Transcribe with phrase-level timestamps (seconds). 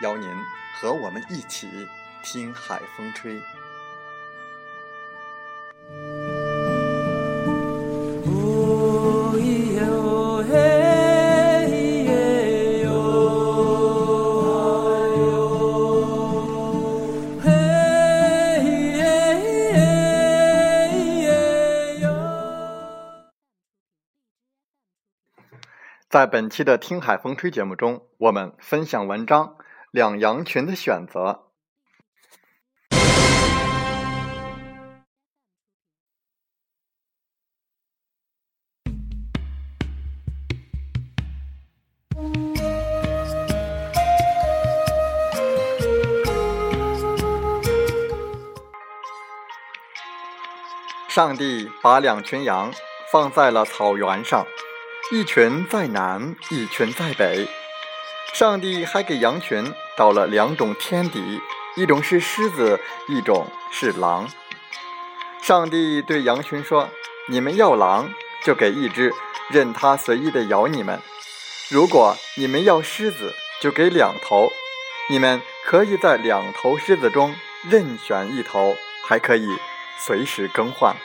[0.00, 0.28] 邀您
[0.80, 1.68] 和我们一起
[2.22, 3.40] 听海风吹。
[26.08, 29.54] 在本期的《听海风吹》节目中，我们分享文章。
[29.90, 31.46] 两羊群的选择。
[51.08, 52.72] 上帝把两群羊
[53.10, 54.46] 放在了草原上，
[55.10, 57.48] 一群在南，一群在北。
[58.40, 61.38] 上帝还给羊群找了两种天敌，
[61.76, 64.26] 一种是狮子，一种是狼。
[65.42, 66.88] 上帝对羊群说
[67.28, 68.10] ：“你们要狼，
[68.42, 69.12] 就给一只，
[69.50, 70.96] 任它随意的咬你们；
[71.68, 74.50] 如果你们要狮子，就给两头，
[75.10, 77.36] 你们可以在两头狮子中
[77.68, 78.74] 任选一头，
[79.06, 79.46] 还可以
[79.98, 80.96] 随时更换。”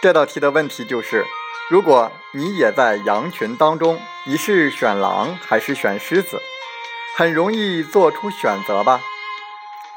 [0.00, 1.26] 这道题的问题就是：
[1.68, 6.40] 如果你也在羊群当中，你是选狼还是选狮子？
[7.16, 9.00] 很容易做出选择吧？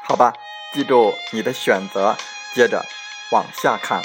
[0.02, 0.32] 好吧，
[0.74, 2.16] 记住你的选择。
[2.52, 2.84] 接着
[3.30, 4.02] 往下看，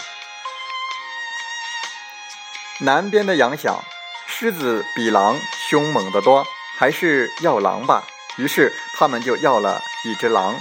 [2.79, 3.83] 南边的羊想：
[4.27, 5.35] 狮子比狼
[5.67, 6.45] 凶猛得多，
[6.77, 8.03] 还是要狼吧？
[8.37, 10.55] 于是他们就要了一只狼。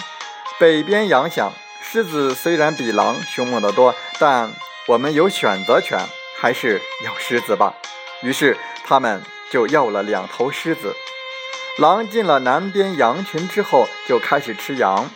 [0.58, 4.50] 北边羊想：狮子虽然比狼凶猛得多，但
[4.88, 5.98] 我们有选择权，
[6.38, 7.74] 还是要狮子吧。
[8.22, 9.20] 于是他们
[9.50, 10.94] 就要了两头狮子。
[11.78, 15.10] 狼进了南边羊群之后，就开始吃羊。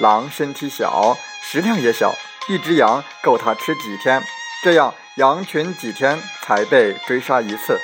[0.00, 2.12] 狼身体小，食量也小，
[2.48, 4.20] 一只羊够它吃几天。
[4.64, 7.78] 这样羊群几天才被追杀一次。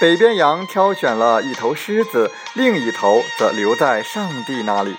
[0.00, 4.96] 北边羊挑选了一头狮子，另一头则留在上帝那里。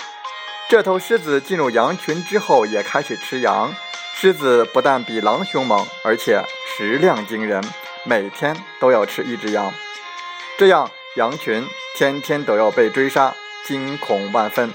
[0.69, 3.75] 这头狮子进入羊群之后，也开始吃羊。
[4.21, 6.45] 狮子不但比狼凶猛，而且
[6.77, 7.59] 食量惊人，
[8.03, 9.73] 每天都要吃一只羊。
[10.59, 11.67] 这样，羊群
[11.97, 13.33] 天天都要被追杀，
[13.65, 14.71] 惊恐万分。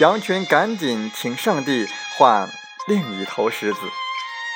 [0.00, 1.86] 羊群赶紧请上帝
[2.18, 2.50] 换
[2.86, 3.78] 另一头狮子。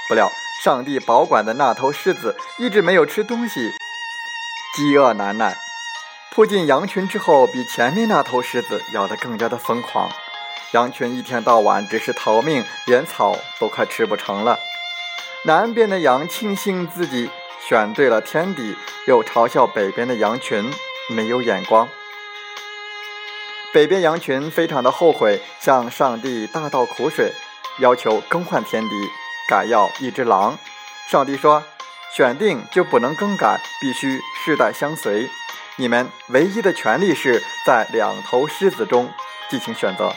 [0.06, 0.30] 不料，
[0.62, 3.72] 上帝保管的那头狮子一直没有吃东西，
[4.76, 5.56] 饥饿难耐，
[6.34, 10.12] 扑进羊群之后，比前面那头狮子咬得更加的疯狂。
[10.72, 14.58] 羊群一天到晚只是逃命，连草都快吃不成了。
[15.44, 17.28] 南边的羊庆幸自己
[17.66, 18.76] 选对了天敌，
[19.06, 20.70] 又嘲笑北边的羊群
[21.08, 21.88] 没有眼光。
[23.72, 27.32] 北边羊群非常的后悔，向上帝大倒苦水，
[27.78, 28.94] 要求更换天敌，
[29.48, 30.56] 改要一只狼。
[31.08, 31.64] 上帝说
[32.14, 35.28] ：“选定就不能更改，必须世代相随。
[35.76, 39.10] 你们唯一的权利是在两头狮子中
[39.48, 40.12] 进行选择。”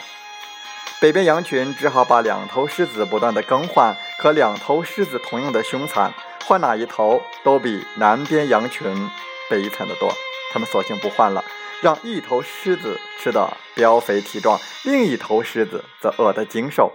[1.04, 6.10] 北边羊群只好把两头狮子不断的更换，可两头狮子同样的凶残，
[6.46, 9.10] 换哪一头都比南边羊群
[9.50, 10.08] 悲惨的多。
[10.50, 11.44] 他们索性不换了，
[11.82, 16.90] 让一头狮子吃得膘肥体壮，另一头狮子则饿得精瘦。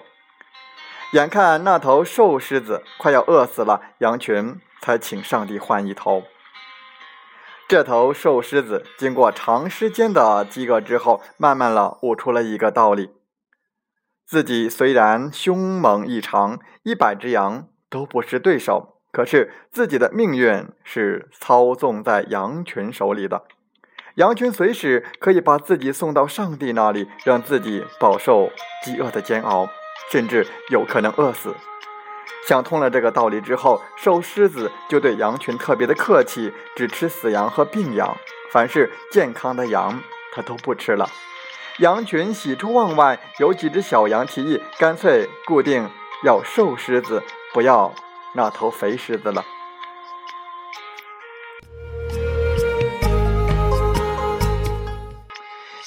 [1.12, 6.24] 眼看那头瘦狮子快要饿死了，羊群才请上帝换一头。
[7.68, 13.12] 这头瘦狮子经过长时间的饥饿之后，慢慢的悟出了一个道理：
[14.30, 23.46] 自己虽然凶猛异常，一百只羊都不是对手，可是自己的命运是操纵在羊群手里的。
[24.18, 28.52] 羊群随时可以把自己送到上帝那里，让自己饱受
[28.84, 29.68] 饥饿的煎熬，
[30.12, 31.56] 甚至有可能饿死。
[32.48, 38.16] 想通了这个道理之后，瘦狮子就对羊群特别的客气，只吃死羊和病羊，
[38.52, 40.00] 凡是健康的羊，
[40.32, 41.10] 它都不吃了。
[41.80, 45.90] 羊群喜出望外，有几只小羊提议，干脆固定
[46.26, 47.24] 要瘦狮子，
[47.54, 47.94] 不要
[48.34, 49.46] 那头肥狮子了。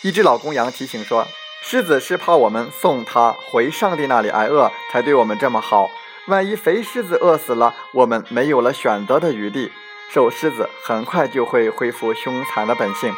[0.01, 1.27] 一只老公羊提醒说
[1.63, 5.91] ：“狮子是怕我们送它回上帝那里挨饿，才对我们这么好。”
[6.27, 9.71] 万一肥狮子饿死了，我们没有了选择的余地，
[10.11, 13.13] 瘦狮子很快就会恢复凶残的本性。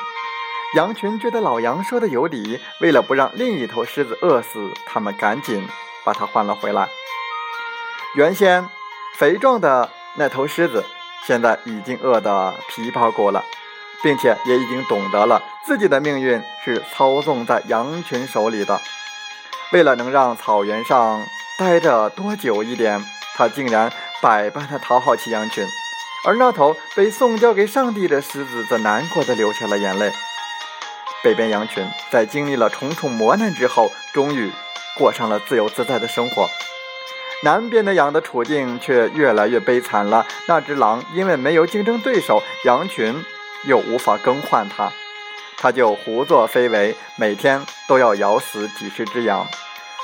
[0.76, 5.66] 羊群觉得老羊说的有理，为了不让另一头狮子饿死，他们赶紧
[6.05, 6.88] 把它换了回来。
[8.16, 8.69] 原先
[9.16, 10.84] 肥壮的那头狮子，
[11.26, 13.44] 现在已经饿得皮包骨了，
[14.02, 18.81] 并且也已经懂得了自己的命运是操纵在羊群手里的。
[19.72, 21.25] 为了能让草原上，
[21.56, 23.05] 待着多久一点，
[23.37, 25.64] 他竟然百般的讨好起羊群，
[26.25, 30.12] 而那头被送交给上帝的狮子则难过的流下了眼泪。
[31.25, 34.53] 北边羊群在经历了重重磨难之后，终于
[34.99, 36.49] 过上了自由自在的生活。
[37.43, 40.26] 南边的羊的处境却越来越悲惨了。
[40.47, 43.25] 那只狼因为没有竞争对手，羊群
[43.65, 44.93] 又无法更换它，
[45.56, 49.47] 它就胡作非为，每天都要咬死几十只羊。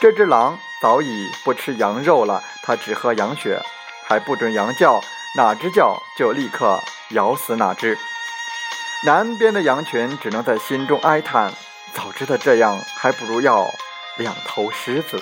[0.00, 0.58] 这只狼。
[0.82, 3.60] 早已不吃羊肉了，它只喝羊血，
[4.08, 4.98] 还不准羊叫，
[5.36, 6.80] 哪只叫就立刻
[7.10, 7.98] 咬死哪只。
[9.02, 11.50] 南边的羊群只能在心中哀叹：
[11.94, 13.66] 早知道这样，还不如要
[14.18, 15.18] 两头狮子。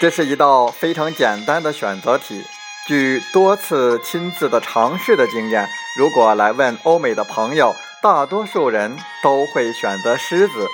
[0.00, 2.44] 这是一道非常简单的选择题。
[2.88, 7.72] 据多次亲自的尝试的经验，如果来问欧美的朋友，
[8.02, 10.66] 大多数人都会选择狮子；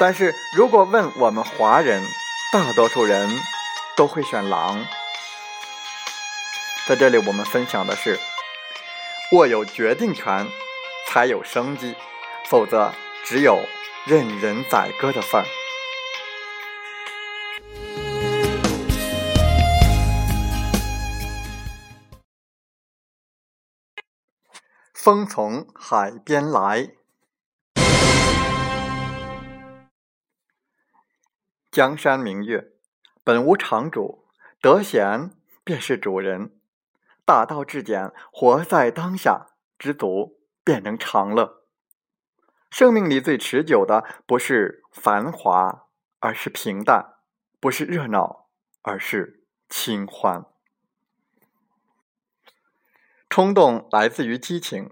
[0.00, 2.02] 但是如果问我们华人，
[2.52, 3.30] 大多数人
[3.96, 4.84] 都会选狼。
[6.86, 8.20] 在这里，我们分享的是：
[9.32, 10.46] 握有决定权，
[11.08, 11.94] 才有生机；
[12.44, 12.92] 否则，
[13.24, 13.58] 只有
[14.04, 15.46] 任人宰割的份儿。
[24.92, 26.90] 风从海边来，
[31.72, 32.74] 江山明月，
[33.24, 34.26] 本无常主，
[34.60, 35.30] 得闲
[35.64, 36.54] 便是主人。
[37.24, 41.64] 大道至简，活在当下，知足便能长乐。
[42.68, 45.86] 生命里最持久的，不是繁华，
[46.18, 47.14] 而是平淡；
[47.58, 48.50] 不是热闹，
[48.82, 50.44] 而是清欢。
[53.30, 54.90] 冲动来自于激情，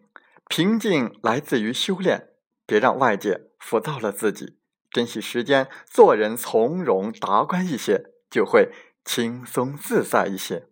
[0.49, 2.29] 平静来自于修炼。
[2.65, 4.60] 别让外界浮躁了自己，
[4.91, 8.71] 珍惜时间，做人从容达观一些，就会
[9.05, 10.67] 轻松自在一些。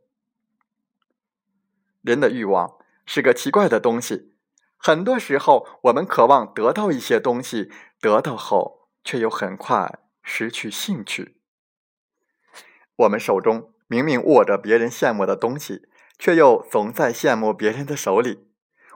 [2.02, 4.34] 人的欲望是个奇怪的东西，
[4.76, 7.70] 很多时候我们渴望得到一些东西，
[8.00, 11.40] 得到后却又很快失去兴趣。
[12.96, 15.88] 我们手中明明握着别人羡慕的东西。
[16.18, 18.48] 却又总在羡慕别人的手里。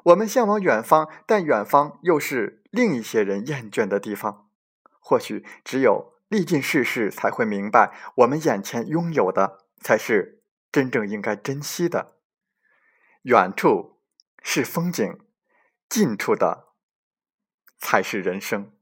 [0.03, 4.42] 我们向往远方，但远方又是另一些人厌倦的地方。
[5.05, 12.17] 或许只有历尽世事，才会明白，我们眼前拥有的才是真正应该珍惜的。
[13.23, 14.01] 远处
[14.43, 15.19] 是风景，
[15.89, 16.69] 近处的
[17.79, 18.73] 才是人生。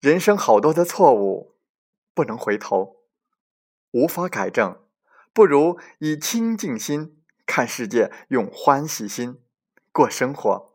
[0.00, 1.56] 人生好多的错误，
[2.12, 2.96] 不能回头。
[3.92, 4.84] 无法改正，
[5.32, 9.40] 不如以清净心看世界，用欢喜心
[9.90, 10.74] 过生活。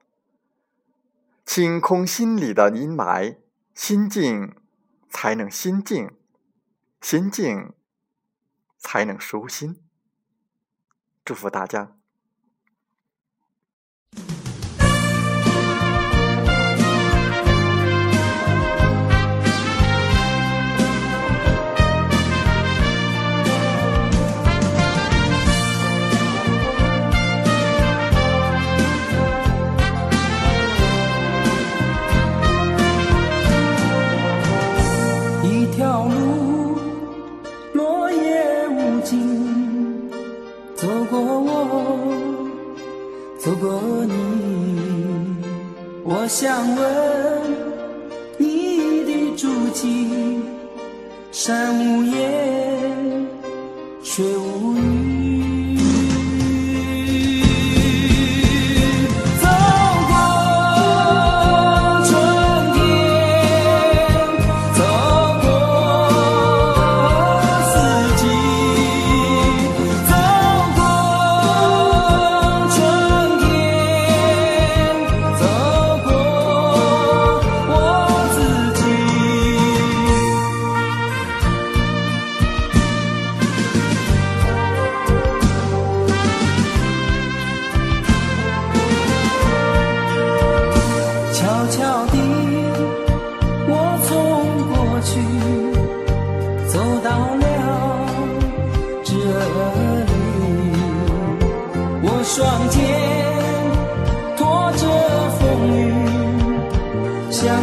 [1.46, 3.38] 清空心里的阴霾，
[3.74, 4.56] 心静
[5.10, 6.10] 才能心静，
[7.02, 7.74] 心静
[8.78, 9.82] 才能舒心。
[11.26, 12.03] 祝福大家。